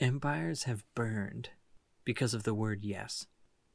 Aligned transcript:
Empires 0.00 0.62
have 0.62 0.82
burned 0.94 1.50
because 2.06 2.32
of 2.32 2.44
the 2.44 2.54
word 2.54 2.86
yes. 2.86 3.26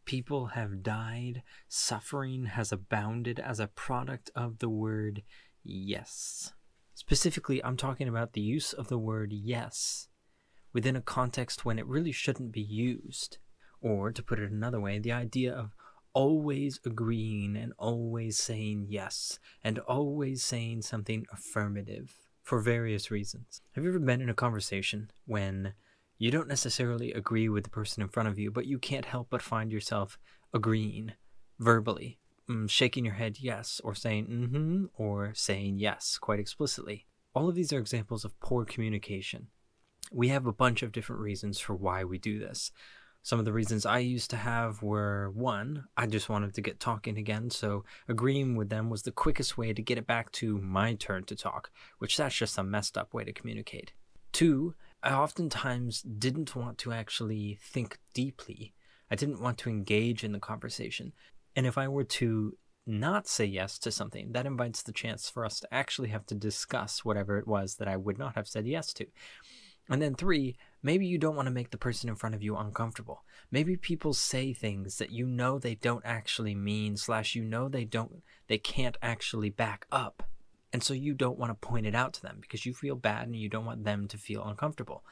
People 0.05 0.47
have 0.47 0.81
died, 0.81 1.43
suffering 1.67 2.45
has 2.45 2.71
abounded 2.71 3.39
as 3.39 3.59
a 3.59 3.67
product 3.67 4.31
of 4.35 4.57
the 4.57 4.69
word 4.69 5.21
yes. 5.63 6.51
Specifically, 6.95 7.63
I'm 7.63 7.77
talking 7.77 8.07
about 8.07 8.33
the 8.33 8.41
use 8.41 8.73
of 8.73 8.87
the 8.87 8.97
word 8.97 9.33
yes 9.33 10.07
within 10.73 10.95
a 10.95 11.01
context 11.01 11.63
when 11.63 11.77
it 11.77 11.85
really 11.85 12.11
shouldn't 12.11 12.51
be 12.51 12.61
used. 12.61 13.37
Or, 13.79 14.11
to 14.11 14.23
put 14.23 14.39
it 14.39 14.51
another 14.51 14.81
way, 14.81 14.97
the 14.97 15.11
idea 15.11 15.53
of 15.53 15.75
always 16.13 16.79
agreeing 16.83 17.55
and 17.55 17.71
always 17.77 18.37
saying 18.37 18.87
yes 18.89 19.37
and 19.63 19.77
always 19.77 20.41
saying 20.41 20.81
something 20.81 21.27
affirmative 21.31 22.15
for 22.41 22.61
various 22.61 23.11
reasons. 23.11 23.61
Have 23.73 23.83
you 23.83 23.91
ever 23.91 23.99
been 23.99 24.21
in 24.21 24.29
a 24.29 24.33
conversation 24.33 25.11
when 25.27 25.73
you 26.17 26.31
don't 26.31 26.47
necessarily 26.47 27.11
agree 27.13 27.49
with 27.49 27.63
the 27.63 27.69
person 27.69 28.01
in 28.01 28.09
front 28.09 28.29
of 28.29 28.39
you, 28.39 28.51
but 28.51 28.65
you 28.65 28.79
can't 28.79 29.05
help 29.05 29.27
but 29.29 29.41
find 29.41 29.71
yourself 29.71 30.17
agreeing 30.53 31.13
verbally, 31.59 32.19
mm, 32.49 32.69
shaking 32.69 33.05
your 33.05 33.15
head 33.15 33.37
yes, 33.39 33.81
or 33.83 33.95
saying 33.95 34.27
mm 34.27 34.49
hmm, 34.49 34.85
or 34.95 35.33
saying 35.35 35.79
yes 35.79 36.17
quite 36.17 36.39
explicitly? 36.39 37.05
All 37.33 37.49
of 37.49 37.55
these 37.55 37.73
are 37.73 37.79
examples 37.79 38.23
of 38.23 38.39
poor 38.39 38.63
communication. 38.63 39.47
We 40.11 40.29
have 40.29 40.45
a 40.45 40.53
bunch 40.53 40.83
of 40.83 40.91
different 40.91 41.21
reasons 41.21 41.59
for 41.59 41.75
why 41.75 42.03
we 42.03 42.17
do 42.17 42.39
this. 42.39 42.71
Some 43.23 43.39
of 43.39 43.45
the 43.45 43.53
reasons 43.53 43.87
I 43.87 43.97
used 43.99 44.29
to 44.29 44.37
have 44.37 44.83
were 44.83 45.31
one, 45.31 45.85
I 45.97 46.05
just 46.05 46.29
wanted 46.29 46.53
to 46.53 46.61
get 46.61 46.79
talking 46.79 47.17
again, 47.17 47.49
so 47.49 47.83
agreeing 48.07 48.55
with 48.55 48.69
them 48.69 48.89
was 48.89 49.01
the 49.01 49.11
quickest 49.11 49.57
way 49.57 49.73
to 49.73 49.81
get 49.81 49.97
it 49.97 50.05
back 50.05 50.31
to 50.33 50.59
my 50.59 50.93
turn 50.93 51.23
to 51.25 51.35
talk, 51.35 51.71
which 51.97 52.17
that's 52.17 52.35
just 52.35 52.57
a 52.59 52.63
messed 52.63 52.97
up 52.97 53.15
way 53.15 53.23
to 53.23 53.33
communicate. 53.33 53.93
Two, 54.31 54.75
I 55.05 55.13
oftentimes 55.13 56.01
didn't 56.01 56.55
want 56.55 56.79
to 56.79 56.91
actually 56.91 57.59
think 57.61 57.99
deeply. 58.15 58.73
I 59.11 59.15
didn't 59.15 59.39
want 59.39 59.59
to 59.59 59.69
engage 59.69 60.23
in 60.23 60.31
the 60.31 60.39
conversation. 60.39 61.13
And 61.55 61.67
if 61.67 61.77
I 61.77 61.87
were 61.87 62.03
to 62.03 62.57
not 62.87 63.27
say 63.27 63.45
yes 63.45 63.77
to 63.79 63.91
something, 63.91 64.31
that 64.31 64.47
invites 64.47 64.81
the 64.81 64.91
chance 64.91 65.29
for 65.29 65.45
us 65.45 65.59
to 65.59 65.71
actually 65.71 66.09
have 66.09 66.25
to 66.25 66.35
discuss 66.35 67.05
whatever 67.05 67.37
it 67.37 67.47
was 67.47 67.75
that 67.75 67.87
I 67.87 67.97
would 67.97 68.17
not 68.17 68.33
have 68.33 68.47
said 68.47 68.65
yes 68.65 68.93
to. 68.93 69.05
And 69.87 70.01
then 70.01 70.15
three, 70.15 70.57
maybe 70.81 71.05
you 71.05 71.19
don't 71.19 71.35
want 71.35 71.45
to 71.45 71.53
make 71.53 71.69
the 71.69 71.77
person 71.77 72.09
in 72.09 72.15
front 72.15 72.33
of 72.33 72.41
you 72.41 72.57
uncomfortable. 72.57 73.23
Maybe 73.51 73.77
people 73.77 74.13
say 74.13 74.53
things 74.53 74.97
that 74.97 75.11
you 75.11 75.27
know 75.27 75.59
they 75.59 75.75
don't 75.75 76.03
actually 76.03 76.55
mean, 76.55 76.97
slash, 76.97 77.35
you 77.35 77.43
know 77.43 77.69
they 77.69 77.85
don't, 77.85 78.23
they 78.47 78.57
can't 78.57 78.97
actually 79.03 79.51
back 79.51 79.85
up. 79.91 80.23
And 80.75 80.83
so 80.83 80.93
you 80.93 81.13
don't 81.13 81.39
want 81.39 81.51
to 81.51 81.67
point 81.67 81.85
it 81.85 81.95
out 81.95 82.11
to 82.15 82.21
them 82.21 82.39
because 82.41 82.65
you 82.65 82.73
feel 82.73 82.97
bad 82.97 83.27
and 83.27 83.35
you 83.37 83.47
don't 83.47 83.63
want 83.63 83.85
them 83.85 84.09
to 84.09 84.17
feel 84.17 84.43
uncomfortable. 84.43 85.05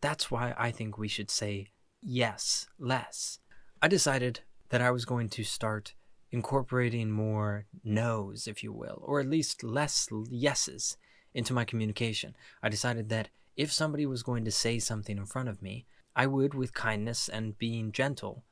That's 0.00 0.30
why 0.30 0.54
I 0.56 0.70
think 0.70 0.96
we 0.96 1.08
should 1.08 1.32
say 1.32 1.72
yes 2.00 2.68
less. 2.78 3.40
I 3.82 3.88
decided 3.88 4.42
that 4.68 4.80
I 4.80 4.92
was 4.92 5.04
going 5.04 5.28
to 5.30 5.42
start 5.42 5.94
incorporating 6.30 7.10
more 7.10 7.66
no's, 7.82 8.46
if 8.46 8.62
you 8.62 8.72
will, 8.72 9.02
or 9.04 9.18
at 9.18 9.28
least 9.28 9.64
less 9.64 10.08
yeses 10.30 10.96
into 11.34 11.54
my 11.54 11.64
communication. 11.64 12.36
I 12.62 12.68
decided 12.68 13.08
that 13.08 13.30
if 13.56 13.72
somebody 13.72 14.06
was 14.06 14.22
going 14.22 14.44
to 14.44 14.52
say 14.52 14.78
something 14.78 15.18
in 15.18 15.26
front 15.26 15.48
of 15.48 15.60
me, 15.60 15.86
I 16.14 16.28
would, 16.28 16.54
with 16.54 16.72
kindness 16.72 17.28
and 17.28 17.58
being 17.58 17.90
gentle, 17.90 18.44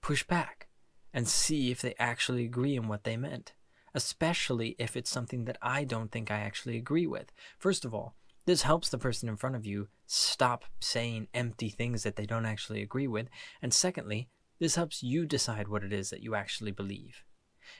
push 0.00 0.24
back 0.24 0.66
and 1.12 1.28
see 1.28 1.70
if 1.70 1.80
they 1.80 1.94
actually 2.00 2.44
agree 2.44 2.74
in 2.74 2.88
what 2.88 3.04
they 3.04 3.16
meant, 3.16 3.52
especially 3.94 4.76
if 4.78 4.96
it's 4.96 5.10
something 5.10 5.44
that 5.44 5.58
I 5.62 5.84
don't 5.84 6.10
think 6.10 6.30
I 6.30 6.38
actually 6.40 6.76
agree 6.76 7.06
with. 7.06 7.32
First 7.58 7.84
of 7.84 7.94
all, 7.94 8.14
this 8.46 8.62
helps 8.62 8.88
the 8.88 8.98
person 8.98 9.28
in 9.28 9.36
front 9.36 9.56
of 9.56 9.64
you 9.64 9.88
stop 10.06 10.64
saying 10.80 11.28
empty 11.32 11.70
things 11.70 12.02
that 12.02 12.16
they 12.16 12.26
don't 12.26 12.44
actually 12.44 12.82
agree 12.82 13.06
with. 13.06 13.28
And 13.62 13.72
secondly, 13.72 14.28
this 14.58 14.74
helps 14.74 15.02
you 15.02 15.24
decide 15.24 15.68
what 15.68 15.82
it 15.84 15.92
is 15.92 16.10
that 16.10 16.22
you 16.22 16.34
actually 16.34 16.72
believe. 16.72 17.24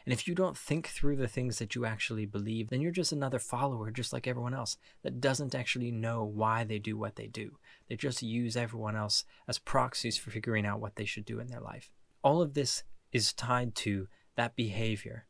And 0.06 0.12
if 0.12 0.26
you 0.26 0.34
don't 0.34 0.56
think 0.56 0.88
through 0.88 1.16
the 1.16 1.28
things 1.28 1.58
that 1.58 1.74
you 1.74 1.84
actually 1.84 2.24
believe, 2.24 2.70
then 2.70 2.80
you're 2.80 2.90
just 2.90 3.12
another 3.12 3.39
follower, 3.39 3.90
just 3.90 4.12
like 4.12 4.27
everyone 4.27 4.55
else, 4.55 4.78
that 5.02 5.20
doesn't 5.20 5.55
actually 5.55 5.90
know 5.90 6.24
why 6.24 6.64
they 6.64 6.78
do 6.78 6.96
what 6.96 7.16
they 7.16 7.27
do. 7.27 7.58
They 7.89 7.96
just 7.96 8.22
use 8.22 8.56
everyone 8.56 8.96
else 8.96 9.24
as 9.46 9.58
proxies 9.58 10.16
for 10.16 10.30
figuring 10.30 10.64
out 10.64 10.80
what 10.80 10.96
they 10.96 11.05
should 11.05 11.27
do 11.27 11.39
in 11.39 11.48
their 11.48 11.60
life. 11.60 11.90
All 12.22 12.40
of 12.40 12.55
this 12.55 12.83
is 13.12 13.34
tied 13.34 13.74
to 13.77 14.08
that 14.36 14.56
behavior. 14.56 15.27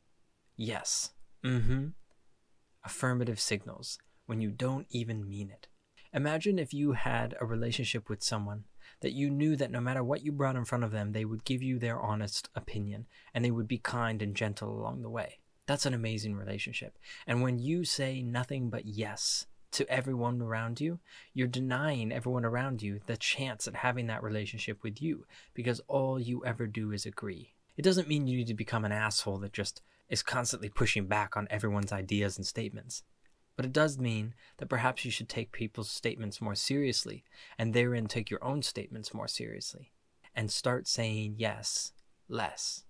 Yes. 0.56 1.10
Mm 1.44 1.62
hmm. 1.64 1.86
Affirmative 2.84 3.40
signals 3.40 3.98
when 4.26 4.40
you 4.40 4.50
don't 4.50 4.86
even 4.90 5.28
mean 5.28 5.50
it. 5.50 5.68
Imagine 6.12 6.58
if 6.58 6.72
you 6.72 6.92
had 6.92 7.34
a 7.40 7.46
relationship 7.46 8.08
with 8.08 8.22
someone 8.22 8.64
that 9.00 9.12
you 9.12 9.28
knew 9.28 9.56
that 9.56 9.70
no 9.70 9.80
matter 9.80 10.04
what 10.04 10.22
you 10.22 10.30
brought 10.30 10.56
in 10.56 10.64
front 10.64 10.84
of 10.84 10.92
them, 10.92 11.12
they 11.12 11.24
would 11.24 11.44
give 11.44 11.62
you 11.62 11.78
their 11.78 11.98
honest 11.98 12.48
opinion 12.54 13.06
and 13.34 13.44
they 13.44 13.50
would 13.50 13.66
be 13.66 13.78
kind 13.78 14.22
and 14.22 14.36
gentle 14.36 14.70
along 14.70 15.02
the 15.02 15.10
way. 15.10 15.40
That's 15.66 15.86
an 15.86 15.94
amazing 15.94 16.36
relationship. 16.36 16.98
And 17.26 17.42
when 17.42 17.58
you 17.58 17.84
say 17.84 18.22
nothing 18.22 18.70
but 18.70 18.84
yes 18.86 19.46
to 19.72 19.88
everyone 19.90 20.40
around 20.40 20.80
you, 20.80 21.00
you're 21.32 21.48
denying 21.48 22.12
everyone 22.12 22.44
around 22.44 22.80
you 22.80 23.00
the 23.06 23.16
chance 23.16 23.66
at 23.66 23.74
having 23.74 24.06
that 24.06 24.22
relationship 24.22 24.84
with 24.84 25.02
you 25.02 25.26
because 25.52 25.80
all 25.88 26.20
you 26.20 26.44
ever 26.44 26.66
do 26.68 26.92
is 26.92 27.06
agree. 27.06 27.54
It 27.76 27.82
doesn't 27.82 28.06
mean 28.06 28.28
you 28.28 28.36
need 28.36 28.46
to 28.46 28.54
become 28.54 28.84
an 28.84 28.92
asshole 28.92 29.38
that 29.38 29.52
just 29.52 29.82
is 30.08 30.22
constantly 30.22 30.68
pushing 30.68 31.06
back 31.06 31.36
on 31.36 31.48
everyone's 31.50 31.92
ideas 31.92 32.36
and 32.36 32.46
statements. 32.46 33.02
But 33.56 33.64
it 33.64 33.72
does 33.72 33.98
mean 33.98 34.34
that 34.58 34.68
perhaps 34.68 35.04
you 35.04 35.10
should 35.10 35.28
take 35.28 35.52
people's 35.52 35.90
statements 35.90 36.40
more 36.40 36.54
seriously, 36.54 37.24
and 37.58 37.72
therein 37.72 38.06
take 38.06 38.30
your 38.30 38.42
own 38.44 38.62
statements 38.62 39.14
more 39.14 39.28
seriously, 39.28 39.92
and 40.34 40.50
start 40.50 40.88
saying 40.88 41.36
yes 41.38 41.92
less. 42.28 42.84